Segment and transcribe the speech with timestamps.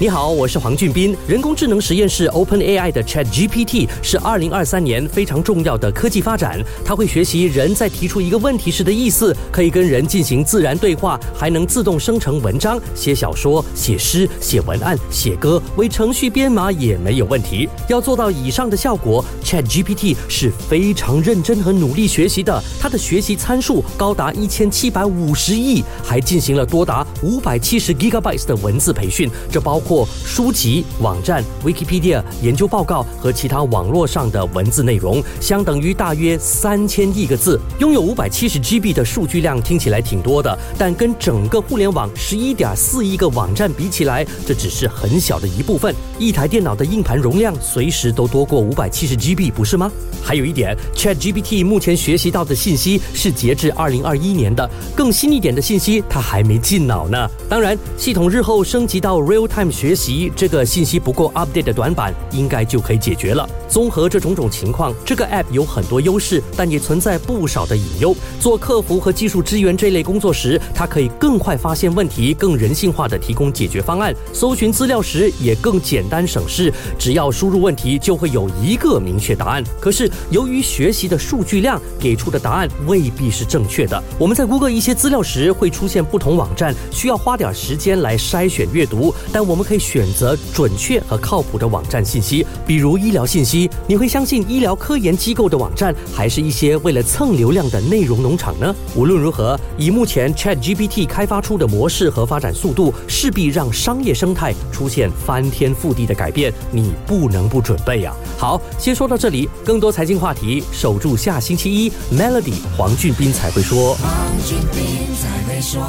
[0.00, 1.16] 你好，我是黄俊斌。
[1.26, 6.62] 人工智能实验室 OpenAI 的 ChatGPT 是二零二三年非常重要的科技发展。
[6.84, 17.68] 它会学习人在提出一个问题时的意思，可以跟人进行自然对话，还能自动生成文章、写小说、写诗、写文案、写歌，为程序编码也没有问题。
[17.88, 22.62] 要做到以上的效果，ChatGPT 是非常认真和努力学习的。
[22.80, 29.82] 它的学习参数高达一千七百五十亿，还进行了多达五百七十 GB 的文字培训，这包。
[29.88, 37.58] 或书籍、网站、Wikipedia 研究报告和其他网络上的文字内容，相等于大约三千亿个字。
[37.78, 45.94] 拥有五百七十 GB 的数据量听起来挺多的，但跟整个互联网十一点四亿个网站比起来，这只是很小的一部分。
[46.18, 49.90] 一台电脑的硬盘容量随时都多过五百七十 GB，不是吗？
[50.22, 57.26] 还有一点，ChatGPT 目前学习到的信息是截至二零二一年的，更新一点的信息它还没进脑呢。
[57.48, 59.77] 当然，系统日后升级到 Real Time。
[59.78, 63.48] 学习这个信息不够 update 的短板，应该就可以解决了。
[63.68, 68.12] 综合这种种情况，这个 app 有很多优势，但也存在不少的隐忧。
[68.40, 74.12] 做客服和技术支援这类工作时，它可以更快发现问题，更人性化的提供解决方案。
[74.32, 79.62] 搜寻资料时也更简单省事，只要输入问题，就会有一个明确答案。
[79.80, 84.02] 可是由于学习的数据量，给出的答案未必是正确的。
[84.18, 89.67] 我们在 Google 一些资料时，会出现不同网站，需要花点时间来筛选阅读，但我们。
[89.68, 93.68] 可以选择准确和靠谱的网站信息，比如医疗信息。
[93.86, 98.74] 你会相信医疗科研机构的网站，还是一些为了蹭流量的内容农场呢？
[98.96, 106.50] 无论如何，以目前 ChatGPT 开发出的模式和发展速度，势必让商业生态出现翻天覆地的改变。
[106.70, 108.14] 你不能不准备呀！
[108.38, 113.94] 好，先说到这里，更多财经话题，守住下星期一 Melody 黄俊斌才会说。
[113.96, 114.10] 黄
[114.46, 115.82] 俊斌在没说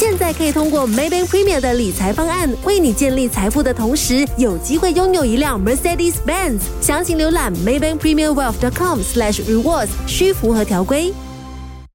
[0.00, 6.60] 现在可以通过 Maybank Premier 的理财方案，为你建立财富的同时，有机会拥有一辆 Mercedes Benz。
[6.80, 11.12] 详情浏览 Maybank Premier Wealth.com/rewards，需符合条规。